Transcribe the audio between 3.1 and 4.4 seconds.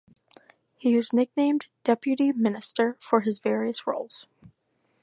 his various roles.